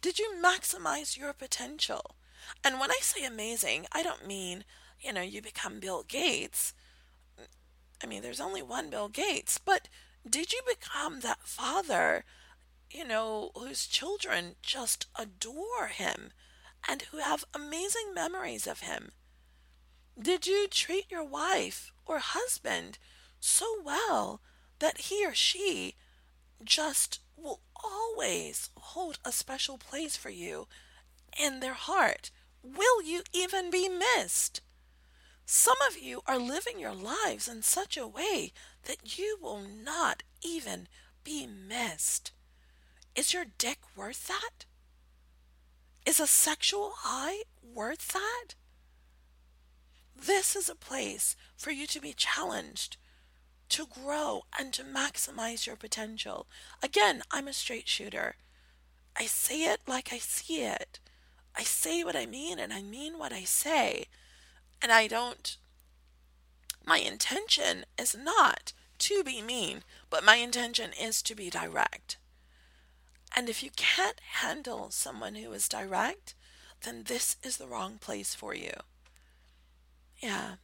Did 0.00 0.18
you 0.18 0.34
maximize 0.42 1.16
your 1.16 1.32
potential? 1.32 2.16
And 2.62 2.78
when 2.78 2.90
I 2.90 2.98
say 3.00 3.24
amazing, 3.24 3.86
I 3.92 4.02
don't 4.02 4.26
mean, 4.26 4.64
you 5.00 5.12
know, 5.12 5.22
you 5.22 5.42
become 5.42 5.80
Bill 5.80 6.04
Gates. 6.06 6.72
I 8.02 8.06
mean, 8.06 8.22
there's 8.22 8.40
only 8.40 8.62
one 8.62 8.90
Bill 8.90 9.08
Gates, 9.08 9.58
but 9.58 9.88
did 10.28 10.52
you 10.52 10.60
become 10.68 11.20
that 11.20 11.46
father, 11.48 12.24
you 12.90 13.04
know, 13.04 13.50
whose 13.54 13.86
children 13.86 14.54
just 14.62 15.06
adore 15.16 15.88
him 15.88 16.30
and 16.88 17.02
who 17.02 17.18
have 17.18 17.44
amazing 17.54 18.14
memories 18.14 18.66
of 18.66 18.80
him? 18.80 19.10
Did 20.20 20.46
you 20.46 20.68
treat 20.68 21.10
your 21.10 21.24
wife 21.24 21.92
or 22.06 22.18
husband 22.20 22.98
so 23.40 23.66
well 23.84 24.40
that 24.78 24.98
he 25.02 25.26
or 25.26 25.34
she 25.34 25.94
just 26.64 27.20
will 27.36 27.60
always 27.76 28.70
hold 28.76 29.18
a 29.24 29.32
special 29.32 29.78
place 29.78 30.16
for 30.16 30.30
you 30.30 30.66
in 31.38 31.60
their 31.60 31.74
heart. 31.74 32.30
Will 32.62 33.02
you 33.02 33.22
even 33.32 33.70
be 33.70 33.88
missed? 33.88 34.60
Some 35.46 35.76
of 35.88 35.96
you 35.96 36.20
are 36.26 36.38
living 36.38 36.78
your 36.78 36.94
lives 36.94 37.48
in 37.48 37.62
such 37.62 37.96
a 37.96 38.06
way 38.06 38.52
that 38.84 39.18
you 39.18 39.38
will 39.40 39.60
not 39.60 40.22
even 40.42 40.88
be 41.24 41.46
missed. 41.46 42.32
Is 43.14 43.32
your 43.32 43.46
dick 43.56 43.78
worth 43.96 44.28
that? 44.28 44.66
Is 46.04 46.20
a 46.20 46.26
sexual 46.26 46.92
high 46.96 47.44
worth 47.62 48.08
that? 48.08 48.54
This 50.14 50.56
is 50.56 50.68
a 50.68 50.74
place 50.74 51.36
for 51.56 51.70
you 51.70 51.86
to 51.86 52.00
be 52.00 52.12
challenged 52.12 52.96
to 53.70 53.86
grow 53.86 54.44
and 54.58 54.72
to 54.74 54.82
maximize 54.82 55.66
your 55.66 55.76
potential. 55.76 56.46
Again, 56.82 57.22
I'm 57.30 57.48
a 57.48 57.52
straight 57.52 57.88
shooter. 57.88 58.36
I 59.16 59.26
say 59.26 59.64
it 59.64 59.80
like 59.86 60.12
I 60.12 60.18
see 60.18 60.62
it. 60.62 61.00
I 61.56 61.62
say 61.62 62.04
what 62.04 62.16
I 62.16 62.26
mean 62.26 62.58
and 62.58 62.72
I 62.72 62.82
mean 62.82 63.18
what 63.18 63.32
I 63.32 63.44
say. 63.44 64.06
And 64.80 64.92
I 64.92 65.06
don't. 65.06 65.56
My 66.86 66.98
intention 66.98 67.84
is 67.98 68.16
not 68.16 68.72
to 69.00 69.22
be 69.22 69.42
mean, 69.42 69.82
but 70.08 70.24
my 70.24 70.36
intention 70.36 70.90
is 70.98 71.20
to 71.22 71.34
be 71.34 71.50
direct. 71.50 72.16
And 73.36 73.48
if 73.48 73.62
you 73.62 73.70
can't 73.76 74.20
handle 74.40 74.90
someone 74.90 75.34
who 75.34 75.52
is 75.52 75.68
direct, 75.68 76.34
then 76.82 77.04
this 77.04 77.36
is 77.42 77.56
the 77.56 77.66
wrong 77.66 77.98
place 77.98 78.34
for 78.34 78.54
you. 78.54 78.72
Yeah. 80.18 80.54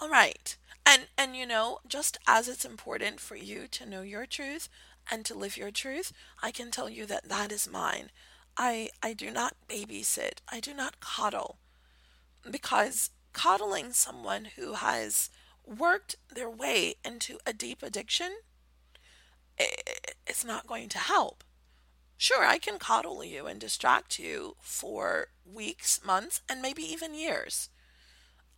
All 0.00 0.08
right. 0.08 0.56
And 0.84 1.06
and 1.16 1.36
you 1.36 1.46
know, 1.46 1.78
just 1.86 2.18
as 2.26 2.48
it's 2.48 2.64
important 2.64 3.20
for 3.20 3.36
you 3.36 3.66
to 3.68 3.86
know 3.86 4.02
your 4.02 4.26
truth 4.26 4.68
and 5.10 5.24
to 5.24 5.34
live 5.34 5.56
your 5.56 5.70
truth, 5.70 6.12
I 6.42 6.50
can 6.50 6.70
tell 6.70 6.88
you 6.88 7.06
that 7.06 7.28
that 7.28 7.52
is 7.52 7.70
mine. 7.70 8.10
I 8.56 8.90
I 9.02 9.12
do 9.14 9.30
not 9.30 9.56
babysit. 9.68 10.38
I 10.50 10.60
do 10.60 10.74
not 10.74 11.00
coddle. 11.00 11.58
Because 12.48 13.10
coddling 13.32 13.92
someone 13.92 14.48
who 14.56 14.74
has 14.74 15.30
worked 15.64 16.16
their 16.34 16.50
way 16.50 16.96
into 17.04 17.38
a 17.46 17.52
deep 17.52 17.82
addiction 17.82 18.32
it's 20.26 20.44
not 20.44 20.66
going 20.66 20.88
to 20.90 20.98
help. 20.98 21.44
Sure, 22.16 22.44
I 22.44 22.58
can 22.58 22.78
coddle 22.78 23.24
you 23.24 23.46
and 23.46 23.60
distract 23.60 24.18
you 24.18 24.56
for 24.60 25.28
weeks, 25.44 26.00
months, 26.04 26.40
and 26.48 26.62
maybe 26.62 26.82
even 26.82 27.14
years. 27.14 27.68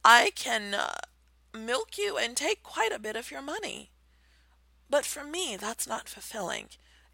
I 0.04 0.32
can 0.34 0.74
uh, 0.74 0.96
milk 1.54 1.96
you 1.96 2.16
and 2.18 2.36
take 2.36 2.62
quite 2.62 2.92
a 2.92 2.98
bit 2.98 3.16
of 3.16 3.30
your 3.30 3.42
money. 3.42 3.90
But 4.90 5.04
for 5.04 5.24
me, 5.24 5.56
that's 5.58 5.86
not 5.86 6.08
fulfilling. 6.08 6.68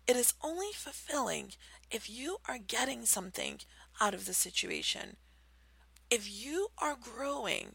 It 0.06 0.16
is 0.16 0.34
only 0.42 0.72
fulfilling 0.74 1.52
if 1.90 2.10
you 2.10 2.38
are 2.48 2.58
getting 2.58 3.04
something 3.06 3.60
out 4.00 4.14
of 4.14 4.26
the 4.26 4.32
situation. 4.32 5.16
If 6.10 6.28
you 6.28 6.68
are 6.78 6.96
growing, 7.00 7.74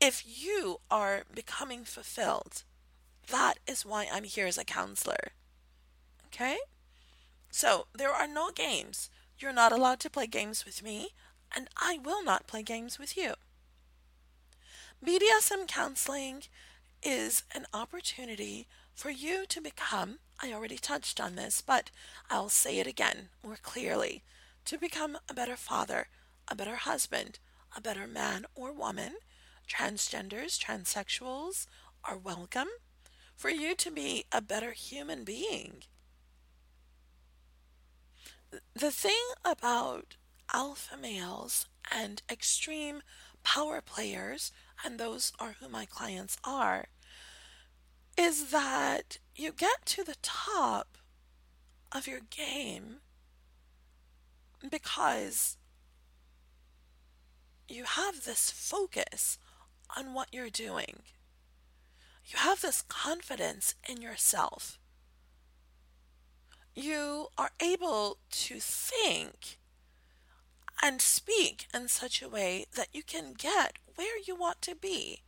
if 0.00 0.24
you 0.24 0.80
are 0.90 1.24
becoming 1.34 1.84
fulfilled, 1.84 2.62
that 3.30 3.58
is 3.66 3.84
why 3.84 4.08
I'm 4.10 4.24
here 4.24 4.46
as 4.46 4.56
a 4.56 4.64
counselor. 4.64 5.32
Okay? 6.26 6.56
So 7.50 7.86
there 7.94 8.12
are 8.12 8.28
no 8.28 8.50
games. 8.50 9.10
You're 9.38 9.52
not 9.52 9.72
allowed 9.72 10.00
to 10.00 10.10
play 10.10 10.26
games 10.26 10.64
with 10.64 10.82
me, 10.82 11.10
and 11.54 11.68
I 11.76 11.98
will 12.02 12.24
not 12.24 12.46
play 12.46 12.62
games 12.62 12.98
with 12.98 13.16
you. 13.16 13.34
BDSM 15.04 15.66
counseling 15.66 16.42
is 17.02 17.44
an 17.54 17.64
opportunity 17.72 18.66
for 18.94 19.08
you 19.08 19.46
to 19.46 19.58
become, 19.58 20.18
I 20.42 20.52
already 20.52 20.76
touched 20.76 21.18
on 21.18 21.36
this, 21.36 21.62
but 21.62 21.90
I'll 22.28 22.50
say 22.50 22.78
it 22.78 22.86
again 22.86 23.30
more 23.42 23.56
clearly, 23.62 24.22
to 24.66 24.76
become 24.76 25.16
a 25.26 25.32
better 25.32 25.56
father, 25.56 26.08
a 26.48 26.54
better 26.54 26.76
husband, 26.76 27.38
a 27.74 27.80
better 27.80 28.06
man 28.06 28.44
or 28.54 28.74
woman. 28.74 29.14
Transgenders, 29.66 30.62
transsexuals 30.62 31.66
are 32.04 32.18
welcome. 32.18 32.68
For 33.36 33.48
you 33.48 33.74
to 33.76 33.90
be 33.90 34.26
a 34.30 34.42
better 34.42 34.72
human 34.72 35.24
being. 35.24 35.84
The 38.74 38.90
thing 38.90 39.22
about 39.46 40.16
alpha 40.52 40.98
males 40.98 41.68
and 41.90 42.20
extreme 42.30 43.00
power 43.42 43.80
players 43.80 44.52
and 44.84 44.98
those 44.98 45.32
are 45.38 45.56
who 45.60 45.68
my 45.68 45.84
clients 45.84 46.36
are, 46.44 46.86
is 48.16 48.50
that 48.50 49.18
you 49.34 49.52
get 49.52 49.84
to 49.86 50.04
the 50.04 50.16
top 50.22 50.98
of 51.92 52.06
your 52.06 52.20
game 52.30 52.96
because 54.68 55.56
you 57.68 57.84
have 57.84 58.24
this 58.24 58.50
focus 58.50 59.38
on 59.96 60.12
what 60.12 60.28
you're 60.32 60.50
doing. 60.50 61.02
You 62.26 62.38
have 62.38 62.60
this 62.60 62.82
confidence 62.82 63.74
in 63.88 64.02
yourself. 64.02 64.78
You 66.74 67.28
are 67.38 67.50
able 67.60 68.18
to 68.30 68.60
think 68.60 69.58
and 70.82 71.02
speak 71.02 71.66
in 71.74 71.88
such 71.88 72.22
a 72.22 72.28
way 72.28 72.66
that 72.74 72.88
you 72.92 73.02
can 73.02 73.34
get 73.36 73.78
where 73.96 74.18
you 74.26 74.34
want 74.34 74.62
to 74.62 74.74
be. 74.74 75.22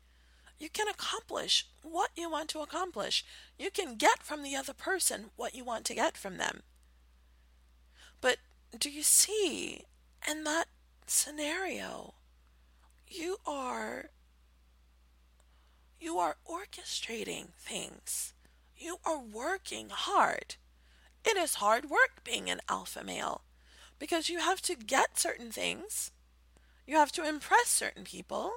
You 0.58 0.70
can 0.70 0.88
accomplish 0.88 1.66
what 1.82 2.10
you 2.16 2.30
want 2.30 2.48
to 2.50 2.60
accomplish. 2.60 3.24
You 3.58 3.70
can 3.70 3.96
get 3.96 4.22
from 4.22 4.42
the 4.42 4.54
other 4.56 4.72
person 4.72 5.30
what 5.36 5.54
you 5.54 5.64
want 5.64 5.84
to 5.86 5.94
get 5.94 6.16
from 6.16 6.38
them. 6.38 6.62
But 8.20 8.36
do 8.78 8.88
you 8.88 9.02
see 9.02 9.84
in 10.28 10.44
that 10.44 10.66
scenario, 11.06 12.14
you 13.08 13.38
are 13.44 14.10
you 16.00 16.18
are 16.18 16.36
orchestrating 16.48 17.48
things. 17.58 18.32
You 18.76 18.96
are 19.04 19.20
working 19.20 19.90
hard. 19.90 20.56
It 21.24 21.36
is 21.36 21.54
hard 21.56 21.90
work 21.90 22.24
being 22.24 22.50
an 22.50 22.60
alpha 22.68 23.04
male 23.04 23.42
because 24.02 24.28
you 24.28 24.40
have 24.40 24.60
to 24.60 24.74
get 24.74 25.16
certain 25.16 25.52
things, 25.52 26.10
you 26.88 26.96
have 26.96 27.12
to 27.12 27.24
impress 27.24 27.68
certain 27.68 28.02
people, 28.02 28.54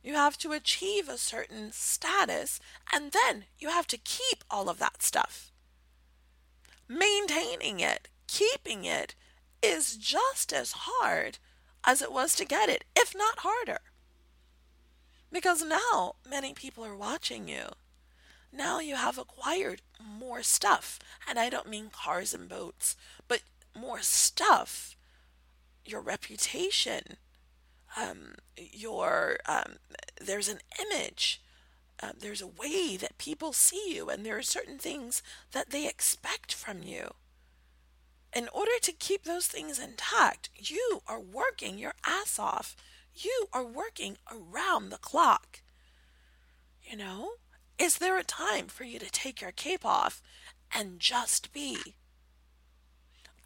you 0.00 0.14
have 0.14 0.38
to 0.38 0.52
achieve 0.52 1.08
a 1.08 1.18
certain 1.18 1.72
status, 1.72 2.60
and 2.92 3.10
then 3.10 3.46
you 3.58 3.68
have 3.70 3.88
to 3.88 3.98
keep 3.98 4.44
all 4.48 4.68
of 4.68 4.78
that 4.78 5.02
stuff. 5.02 5.50
Maintaining 6.86 7.80
it, 7.80 8.06
keeping 8.28 8.84
it, 8.84 9.16
is 9.60 9.96
just 9.96 10.52
as 10.52 10.74
hard 10.76 11.38
as 11.82 12.00
it 12.00 12.12
was 12.12 12.36
to 12.36 12.44
get 12.44 12.68
it, 12.68 12.84
if 12.94 13.12
not 13.12 13.40
harder. 13.40 13.80
Because 15.32 15.64
now 15.64 16.14
many 16.30 16.54
people 16.54 16.84
are 16.84 16.96
watching 16.96 17.48
you. 17.48 17.70
Now 18.52 18.78
you 18.78 18.94
have 18.94 19.18
acquired 19.18 19.82
more 20.00 20.44
stuff. 20.44 21.00
And 21.28 21.40
I 21.40 21.50
don't 21.50 21.68
mean 21.68 21.90
cars 21.90 22.32
and 22.32 22.48
boats, 22.48 22.94
but 23.26 23.40
more 23.78 24.00
stuff, 24.02 24.96
your 25.84 26.00
reputation, 26.00 27.16
um, 27.96 28.34
your 28.56 29.38
um, 29.46 29.76
there's 30.20 30.48
an 30.48 30.60
image, 30.80 31.42
uh, 32.02 32.12
there's 32.18 32.42
a 32.42 32.46
way 32.46 32.96
that 32.96 33.18
people 33.18 33.52
see 33.52 33.94
you, 33.94 34.08
and 34.08 34.24
there 34.24 34.36
are 34.38 34.42
certain 34.42 34.78
things 34.78 35.22
that 35.52 35.70
they 35.70 35.86
expect 35.88 36.52
from 36.54 36.82
you. 36.82 37.10
in 38.34 38.48
order 38.52 38.72
to 38.82 38.92
keep 38.92 39.24
those 39.24 39.46
things 39.46 39.78
intact, 39.78 40.50
you 40.56 41.02
are 41.06 41.20
working 41.20 41.78
your 41.78 41.94
ass 42.04 42.38
off. 42.38 42.74
You 43.14 43.46
are 43.52 43.64
working 43.64 44.16
around 44.30 44.90
the 44.90 44.98
clock. 44.98 45.60
You 46.82 46.96
know? 46.96 47.32
Is 47.78 47.98
there 47.98 48.18
a 48.18 48.24
time 48.24 48.66
for 48.66 48.84
you 48.84 48.98
to 48.98 49.10
take 49.10 49.40
your 49.40 49.52
cape 49.52 49.84
off 49.84 50.22
and 50.72 51.00
just 51.00 51.52
be? 51.52 51.94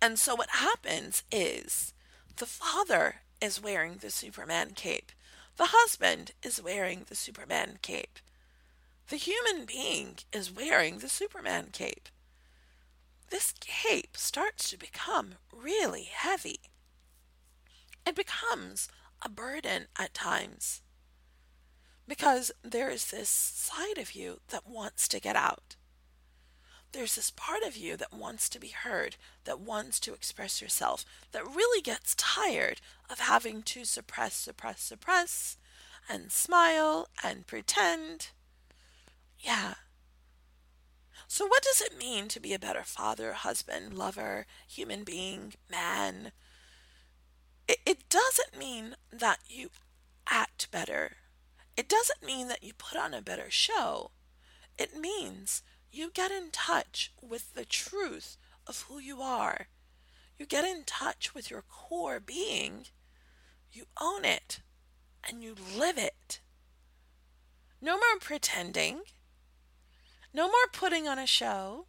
And 0.00 0.18
so 0.18 0.34
what 0.34 0.50
happens 0.50 1.22
is 1.32 1.92
the 2.36 2.46
father 2.46 3.16
is 3.40 3.62
wearing 3.62 3.96
the 3.96 4.10
Superman 4.10 4.72
cape. 4.74 5.12
The 5.56 5.68
husband 5.70 6.32
is 6.42 6.62
wearing 6.62 7.04
the 7.08 7.16
Superman 7.16 7.78
cape. 7.82 8.18
The 9.08 9.16
human 9.16 9.64
being 9.64 10.18
is 10.32 10.54
wearing 10.54 10.98
the 10.98 11.08
Superman 11.08 11.68
cape. 11.72 12.08
This 13.30 13.52
cape 13.60 14.16
starts 14.16 14.70
to 14.70 14.78
become 14.78 15.34
really 15.52 16.04
heavy. 16.04 16.60
It 18.06 18.14
becomes 18.14 18.88
a 19.20 19.28
burden 19.28 19.86
at 19.98 20.14
times 20.14 20.82
because 22.06 22.52
there 22.62 22.88
is 22.88 23.10
this 23.10 23.28
side 23.28 23.98
of 23.98 24.12
you 24.12 24.40
that 24.48 24.66
wants 24.66 25.08
to 25.08 25.20
get 25.20 25.36
out. 25.36 25.76
There's 26.92 27.16
this 27.16 27.30
part 27.30 27.62
of 27.62 27.76
you 27.76 27.96
that 27.96 28.12
wants 28.12 28.48
to 28.48 28.58
be 28.58 28.68
heard, 28.68 29.16
that 29.44 29.60
wants 29.60 30.00
to 30.00 30.14
express 30.14 30.62
yourself, 30.62 31.04
that 31.32 31.44
really 31.44 31.82
gets 31.82 32.14
tired 32.14 32.80
of 33.10 33.18
having 33.18 33.62
to 33.64 33.84
suppress, 33.84 34.34
suppress, 34.34 34.80
suppress, 34.80 35.58
and 36.08 36.32
smile 36.32 37.08
and 37.22 37.46
pretend. 37.46 38.30
Yeah. 39.38 39.74
So, 41.26 41.46
what 41.46 41.62
does 41.62 41.82
it 41.82 41.98
mean 41.98 42.28
to 42.28 42.40
be 42.40 42.54
a 42.54 42.58
better 42.58 42.84
father, 42.84 43.34
husband, 43.34 43.92
lover, 43.92 44.46
human 44.66 45.04
being, 45.04 45.54
man? 45.70 46.32
It, 47.68 47.80
it 47.84 48.08
doesn't 48.08 48.58
mean 48.58 48.96
that 49.12 49.40
you 49.46 49.68
act 50.26 50.70
better. 50.70 51.16
It 51.76 51.86
doesn't 51.88 52.24
mean 52.24 52.48
that 52.48 52.62
you 52.62 52.72
put 52.72 52.98
on 52.98 53.12
a 53.12 53.20
better 53.20 53.50
show. 53.50 54.10
It 54.78 54.96
means 54.96 55.62
you 55.90 56.10
get 56.12 56.30
in 56.30 56.50
touch 56.50 57.12
with 57.22 57.54
the 57.54 57.64
truth 57.64 58.36
of 58.66 58.82
who 58.88 58.98
you 58.98 59.20
are. 59.20 59.68
You 60.38 60.46
get 60.46 60.64
in 60.64 60.84
touch 60.84 61.34
with 61.34 61.50
your 61.50 61.62
core 61.62 62.20
being. 62.20 62.86
You 63.72 63.86
own 64.00 64.24
it 64.24 64.60
and 65.28 65.42
you 65.42 65.54
live 65.76 65.98
it. 65.98 66.40
No 67.80 67.96
more 67.96 68.18
pretending. 68.20 69.00
No 70.32 70.46
more 70.46 70.68
putting 70.72 71.08
on 71.08 71.18
a 71.18 71.26
show. 71.26 71.86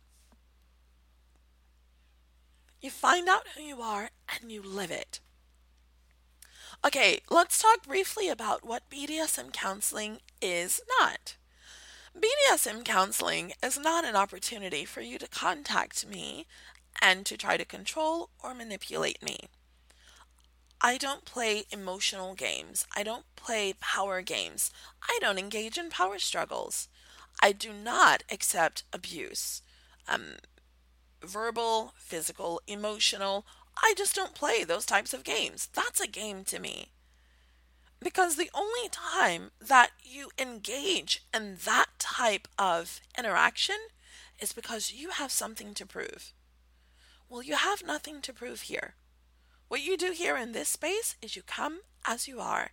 You 2.82 2.90
find 2.90 3.28
out 3.28 3.48
who 3.56 3.62
you 3.62 3.82
are 3.82 4.12
and 4.30 4.52
you 4.52 4.62
live 4.62 4.92
it. 4.92 5.20
Okay, 6.86 7.20
let's 7.30 7.62
talk 7.62 7.84
briefly 7.86 8.30
about 8.30 8.66
what 8.66 8.90
BDSM 8.90 9.52
counseling 9.52 10.20
is 10.42 10.80
not. 11.00 11.36
BDSM 12.18 12.84
counseling 12.84 13.54
is 13.64 13.78
not 13.78 14.04
an 14.04 14.16
opportunity 14.16 14.84
for 14.86 15.02
you 15.02 15.18
to 15.20 15.28
contact 15.28 16.08
me 16.08 16.48
and 17.02 17.26
to 17.26 17.38
try 17.38 17.56
to 17.56 17.66
control 17.66 18.30
or 18.44 18.54
manipulate 18.54 19.22
me. 19.22 19.38
I 20.82 20.98
don't 20.98 21.26
play 21.26 21.66
emotional 21.72 22.34
games. 22.36 22.88
I 22.96 23.04
don't 23.04 23.26
play 23.36 23.74
power 23.80 24.22
games. 24.22 24.72
I 25.04 25.18
don't 25.22 25.38
engage 25.38 25.78
in 25.78 25.90
power 25.90 26.20
struggles. 26.20 26.88
I 27.42 27.52
do 27.52 27.74
not 27.74 28.24
accept 28.32 28.84
abuse. 28.94 29.62
Um, 30.08 30.38
verbal, 31.24 31.94
physical, 31.98 32.62
emotional. 32.66 33.46
I 33.82 33.94
just 33.98 34.16
don't 34.16 34.34
play 34.34 34.64
those 34.64 34.86
types 34.86 35.14
of 35.14 35.24
games. 35.24 35.70
That's 35.74 36.02
a 36.02 36.08
game 36.08 36.44
to 36.46 36.60
me. 36.60 36.90
Because 38.02 38.36
the 38.36 38.50
only 38.54 38.90
time 38.90 39.52
that 39.60 39.92
you 40.02 40.30
engage 40.38 41.24
in 41.34 41.58
that 41.66 41.88
type 42.00 42.48
of 42.58 43.02
interaction 43.18 43.76
is 44.40 44.54
because 44.54 44.94
you 44.94 45.10
have 45.10 45.32
something 45.32 45.74
to 45.74 45.86
prove. 45.86 46.34
Well, 47.28 47.44
you 47.44 47.56
have 47.56 47.86
nothing 47.86 48.22
to 48.22 48.34
prove 48.34 48.62
here. 48.62 48.96
What 49.68 49.82
you 49.82 49.98
do 49.98 50.12
here 50.12 50.38
in 50.38 50.54
this 50.54 50.70
space 50.70 51.16
is 51.22 51.36
you 51.36 51.44
come 51.44 51.82
as 52.06 52.28
you 52.28 52.40
are. 52.40 52.72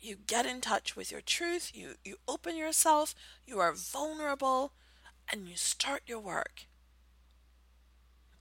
You 0.00 0.16
get 0.26 0.46
in 0.46 0.60
touch 0.60 0.96
with 0.96 1.10
your 1.10 1.20
truth, 1.20 1.72
you, 1.74 1.94
you 2.04 2.16
open 2.28 2.56
yourself, 2.56 3.14
you 3.46 3.58
are 3.58 3.72
vulnerable, 3.72 4.72
and 5.30 5.48
you 5.48 5.56
start 5.56 6.02
your 6.06 6.20
work. 6.20 6.66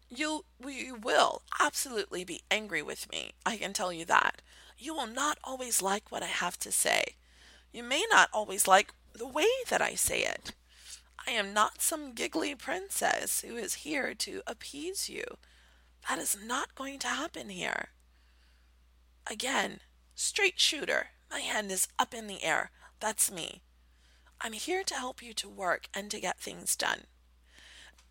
You, 0.10 0.46
you 0.66 0.96
will 0.96 1.42
absolutely 1.60 2.24
be 2.24 2.42
angry 2.52 2.82
with 2.82 3.12
me. 3.12 3.32
I 3.46 3.58
can 3.58 3.74
tell 3.74 3.92
you 3.92 4.06
that. 4.06 4.42
You 4.84 4.94
will 4.94 5.08
not 5.08 5.38
always 5.46 5.82
like 5.82 6.12
what 6.12 6.24
I 6.24 6.28
have 6.28 6.60
to 6.60 6.70
say. 6.70 7.16
You 7.72 7.84
may 7.84 8.06
not 8.12 8.28
always 8.34 8.68
like 8.68 8.94
the 9.14 9.26
way 9.26 9.48
that 9.70 9.82
I 9.82 9.96
say 9.96 10.24
it. 10.24 10.52
I 11.26 11.32
am 11.32 11.54
not 11.54 11.82
some 11.82 12.12
giggly 12.12 12.54
princess 12.54 13.46
who 13.48 13.56
is 13.56 13.86
here 13.86 14.14
to 14.16 14.42
appease 14.46 15.08
you. 15.08 15.24
That 16.10 16.20
is 16.20 16.36
not 16.46 16.76
going 16.76 17.00
to 17.00 17.08
happen 17.08 17.48
here. 17.48 17.92
Again, 19.26 19.80
straight 20.16 20.60
shooter. 20.60 21.12
My 21.32 21.40
hand 21.40 21.72
is 21.72 21.88
up 21.98 22.14
in 22.14 22.28
the 22.28 22.44
air. 22.44 22.70
That's 23.00 23.32
me. 23.32 23.62
I'm 24.42 24.52
here 24.52 24.84
to 24.84 24.96
help 24.96 25.24
you 25.24 25.34
to 25.36 25.48
work 25.48 25.88
and 25.94 26.12
to 26.12 26.20
get 26.20 26.42
things 26.42 26.76
done. 26.76 27.04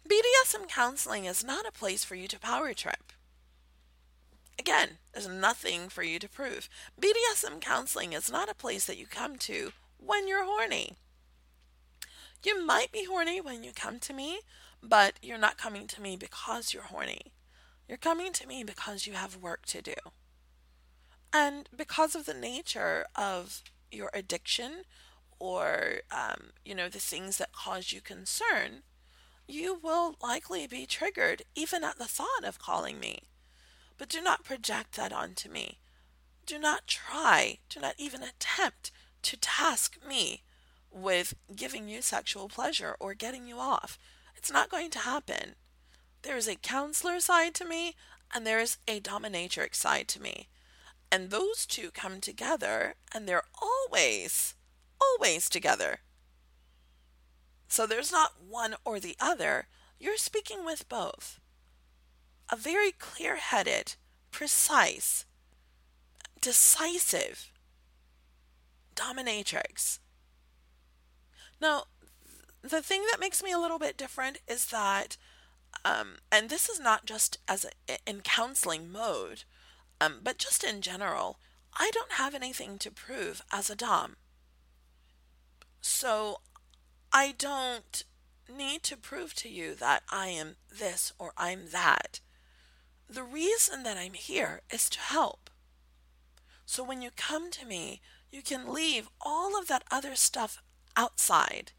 BDSM 0.09 0.69
counseling 0.69 1.27
is 1.27 1.45
not 1.45 1.69
a 1.69 1.71
place 1.71 2.03
for 2.03 2.15
you 2.15 2.29
to 2.29 2.41
power 2.41 2.73
trip. 2.73 3.13
Again, 4.59 4.99
there's 5.13 5.29
nothing 5.29 5.89
for 5.89 6.03
you 6.03 6.19
to 6.19 6.29
prove. 6.29 6.69
BDSM 7.01 7.61
counseling 7.61 8.13
is 8.13 8.31
not 8.31 8.51
a 8.51 8.55
place 8.55 8.87
that 8.87 8.99
you 8.99 9.07
come 9.07 9.37
to 9.39 9.73
when 9.99 10.29
you're 10.29 10.45
horny. 10.45 10.97
You 12.45 12.65
might 12.65 12.93
be 12.93 13.05
horny 13.05 13.41
when 13.41 13.63
you 13.63 13.73
come 13.75 13.99
to 14.01 14.13
me, 14.13 14.41
but 14.83 15.15
you're 15.23 15.39
not 15.39 15.59
coming 15.59 15.87
to 15.89 16.03
me 16.03 16.17
because 16.17 16.75
you're 16.75 16.85
horny. 16.85 17.33
You're 17.89 17.99
coming 17.99 18.33
to 18.33 18.47
me 18.47 18.65
because 18.65 19.07
you 19.07 19.13
have 19.13 19.37
work 19.37 19.67
to 19.67 19.83
do. 19.83 19.95
And 21.33 21.69
because 21.75 22.15
of 22.15 22.27
the 22.27 22.35
nature 22.35 23.07
of 23.15 23.63
your 23.91 24.11
addiction 24.13 24.83
or, 25.39 26.01
um, 26.11 26.51
you 26.65 26.75
know, 26.75 26.89
the 26.89 26.99
things 26.99 27.39
that 27.39 27.53
cause 27.53 27.93
you 27.93 28.01
concern, 28.01 28.83
you 29.49 29.79
will 29.83 30.17
likely 30.23 30.67
be 30.67 30.87
triggered 30.87 31.43
even 31.55 31.85
at 31.85 31.99
the 31.99 32.07
thought 32.07 32.45
of 32.45 32.59
calling 32.59 33.01
me. 33.01 33.23
But 33.99 34.09
do 34.09 34.21
not 34.21 34.45
project 34.45 34.97
that 34.97 35.13
onto 35.13 35.49
me. 35.51 35.79
Do 36.47 36.59
not 36.59 36.87
try, 36.87 37.59
do 37.69 37.81
not 37.81 37.95
even 37.99 38.23
attempt 38.23 38.91
to 39.23 39.37
task 39.37 39.99
me 40.07 40.43
with 40.91 41.35
giving 41.55 41.89
you 41.89 42.03
sexual 42.03 42.49
pleasure 42.49 42.97
or 42.99 43.15
getting 43.15 43.47
you 43.47 43.59
off. 43.59 43.99
It's 44.37 44.53
not 44.53 44.69
going 44.69 44.91
to 44.91 44.99
happen. 45.01 45.55
There 46.23 46.37
is 46.37 46.49
a 46.49 46.57
counselor 46.57 47.21
side 47.21 47.55
to 47.55 47.65
me 47.65 47.95
and 48.35 48.47
there 48.47 48.61
is 48.61 48.79
a 48.89 49.01
dominatrix 49.01 49.77
side 49.77 50.09
to 50.09 50.23
me. 50.23 50.49
And 51.11 51.31
those 51.31 51.67
two 51.67 51.91
come 51.91 52.21
together 52.21 52.95
and 53.15 53.29
they're 53.29 53.45
always, 53.61 54.55
always 55.01 55.49
together. 55.49 55.99
So 57.69 57.87
there's 57.87 58.13
not 58.13 58.43
one 58.47 58.75
or 58.85 58.99
the 58.99 59.17
other. 59.21 59.67
You're 59.99 60.17
speaking 60.17 60.65
with 60.65 60.89
both. 60.89 61.39
A 62.53 62.57
very 62.57 62.93
clear 62.93 63.37
headed, 63.37 63.95
precise, 64.31 65.25
decisive 66.39 67.51
dominatrix. 68.95 70.01
Now, 71.63 71.85
the 72.61 72.83
thing 72.83 73.05
that 73.11 73.21
makes 73.21 73.43
me 73.43 73.53
a 73.53 73.59
little 73.59 73.79
bit 73.79 73.97
different 73.97 74.41
is 74.47 74.67
that, 74.67 75.17
um, 75.83 76.17
and 76.31 76.51
this 76.51 76.69
is 76.69 76.79
not 76.79 77.07
just 77.07 77.39
as 77.49 77.65
a, 77.65 77.97
in 78.07 78.21
counseling 78.21 78.93
mode, 78.93 79.45
um, 79.99 80.21
but 80.23 80.37
just 80.37 80.63
in 80.63 80.83
general, 80.83 81.39
I 81.75 81.91
don't 81.95 82.13
have 82.13 82.35
anything 82.35 82.77
to 82.81 82.91
prove 82.91 83.41
as 83.51 83.71
a 83.71 83.77
Dom. 83.77 84.17
So 85.81 86.41
I 87.15 87.35
don't 87.39 88.05
need 88.47 88.83
to 88.83 88.99
prove 88.99 89.33
to 89.37 89.49
you 89.49 89.75
that 89.77 90.03
I 90.11 90.29
am 90.29 90.57
this 90.71 91.15
or 91.19 91.33
I'm 91.39 91.71
that. 91.71 92.21
The 93.13 93.23
reason 93.23 93.83
that 93.83 93.99
I'm 93.99 94.15
here 94.15 94.63
is 94.73 94.89
to 94.89 94.99
help. 94.99 95.51
So 96.65 96.83
when 96.83 97.03
you 97.03 97.11
come 97.15 97.51
to 97.51 97.67
me, 97.67 98.01
you 98.31 98.41
can 98.41 98.73
leave 98.73 99.11
all 99.21 99.59
of 99.59 99.69
that 99.69 99.85
other 99.91 100.15
stuff 100.15 100.63
outside. 100.97 101.73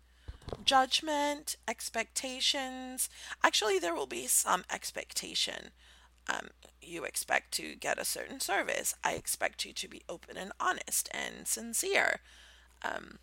Judgment, 0.64 1.56
expectations. 1.68 3.10
Actually, 3.44 3.80
there 3.80 3.96
will 3.96 4.06
be 4.06 4.28
some 4.28 4.64
expectation. 4.72 5.72
Um, 6.30 6.50
you 6.80 7.04
expect 7.04 7.52
to 7.54 7.74
get 7.74 7.98
a 7.98 8.06
certain 8.06 8.40
service. 8.40 8.94
I 9.04 9.14
expect 9.14 9.66
you 9.66 9.74
to 9.74 9.88
be 9.88 10.04
open 10.08 10.38
and 10.38 10.52
honest 10.60 11.10
and 11.12 11.48
sincere. 11.48 12.20
Um, 12.84 13.18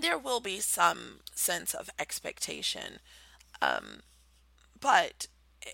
there 0.00 0.18
will 0.18 0.40
be 0.40 0.60
some 0.60 1.22
sense 1.34 1.74
of 1.74 1.90
expectation. 1.98 3.00
Um, 3.60 4.02
but 4.78 5.26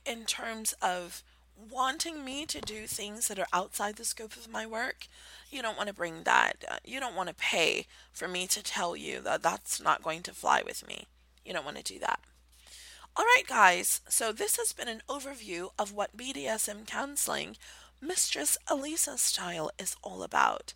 in 0.06 0.24
terms 0.24 0.72
of 0.80 1.22
wanting 1.56 2.24
me 2.24 2.46
to 2.46 2.60
do 2.60 2.86
things 2.86 3.28
that 3.28 3.38
are 3.38 3.46
outside 3.52 3.96
the 3.96 4.04
scope 4.04 4.36
of 4.36 4.50
my 4.50 4.66
work, 4.66 5.06
you 5.50 5.62
don't 5.62 5.76
want 5.76 5.88
to 5.88 5.94
bring 5.94 6.22
that. 6.24 6.64
Uh, 6.68 6.76
you 6.84 7.00
don't 7.00 7.16
want 7.16 7.28
to 7.28 7.34
pay 7.34 7.86
for 8.12 8.28
me 8.28 8.46
to 8.48 8.62
tell 8.62 8.96
you 8.96 9.20
that 9.20 9.42
that's 9.42 9.80
not 9.80 10.02
going 10.02 10.22
to 10.22 10.32
fly 10.32 10.62
with 10.64 10.86
me. 10.86 11.06
You 11.44 11.52
don't 11.52 11.64
want 11.64 11.76
to 11.76 11.82
do 11.92 11.98
that. 12.00 12.20
All 13.14 13.24
right, 13.24 13.46
guys, 13.46 14.00
so 14.08 14.32
this 14.32 14.56
has 14.56 14.72
been 14.72 14.88
an 14.88 15.02
overview 15.08 15.70
of 15.78 15.92
what 15.92 16.16
BDSM 16.16 16.86
counseling, 16.86 17.56
Mistress 18.00 18.56
Alisa 18.68 19.18
style, 19.18 19.70
is 19.78 19.96
all 20.02 20.22
about. 20.22 20.72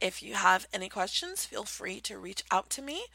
If 0.00 0.22
you 0.22 0.34
have 0.34 0.68
any 0.72 0.88
questions, 0.88 1.44
feel 1.44 1.64
free 1.64 2.00
to 2.02 2.18
reach 2.18 2.44
out 2.50 2.70
to 2.70 2.82
me. 2.82 3.06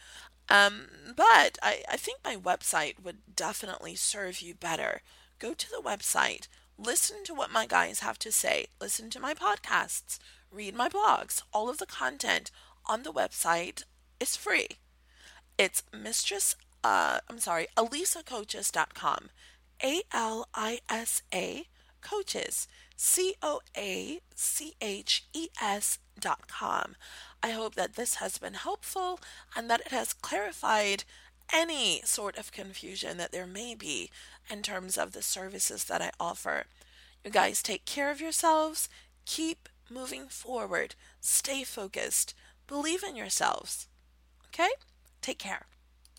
Um, 0.50 0.88
but 1.16 1.58
I, 1.62 1.84
I 1.90 1.96
think 1.96 2.20
my 2.26 2.36
website 2.36 3.02
would 3.02 3.36
definitely 3.36 3.96
serve 3.96 4.42
you 4.42 4.56
better. 4.56 5.02
Go 5.38 5.54
to 5.54 5.70
the 5.70 5.82
website, 5.82 6.48
listen 6.80 7.24
to 7.26 7.34
what 7.34 7.52
my 7.52 7.66
guys 7.66 8.00
have 8.00 8.18
to 8.20 8.32
say, 8.32 8.68
listen 8.80 9.10
to 9.12 9.20
my 9.20 9.34
podcasts, 9.34 10.18
read 10.52 10.76
my 10.76 10.90
blogs. 10.90 11.42
All 11.54 11.70
of 11.70 11.78
the 11.78 11.86
content 11.86 12.52
on 12.86 13.04
the 13.04 13.12
website 13.12 13.84
is 14.20 14.36
free. 14.36 14.68
It's 15.58 15.84
mistress, 15.94 16.56
uh, 16.84 17.20
I'm 17.30 17.40
sorry, 17.40 17.68
alisacoaches.com. 17.76 19.30
A 19.84 20.02
L 20.12 20.48
I 20.54 20.80
S 20.90 21.22
A 21.34 21.66
coaches. 22.02 22.68
C 22.96 23.36
O 23.42 23.62
A 23.78 24.20
C 24.36 24.76
H 24.82 25.26
E 25.34 25.48
S 25.62 26.00
dot 26.20 26.48
com. 26.48 26.96
I 27.42 27.52
hope 27.52 27.76
that 27.76 27.96
this 27.96 28.16
has 28.16 28.38
been 28.38 28.56
helpful 28.56 29.22
and 29.56 29.70
that 29.70 29.80
it 29.82 29.92
has 29.92 30.12
clarified 30.12 31.06
any 31.54 32.02
sort 32.06 32.38
of 32.38 32.52
confusion 32.52 33.18
that 33.18 33.32
there 33.32 33.48
may 33.48 33.76
be 33.76 34.10
in 34.50 34.62
terms 34.62 34.98
of 34.98 35.14
the 35.14 35.22
services 35.22 35.86
that 35.86 36.02
I 36.02 36.12
offer. 36.20 36.66
You 37.24 37.32
guys 37.32 37.62
take 37.62 37.86
care 37.86 38.12
of 38.12 38.22
yourselves, 38.22 38.90
keep 39.26 39.70
moving 39.90 40.28
forward, 40.28 40.96
stay 41.20 41.64
focused, 41.64 42.34
believe 42.68 43.04
in 43.04 43.16
yourselves. 43.16 43.88
Okay? 44.48 44.70
Take 45.22 45.40
care. 45.40 45.66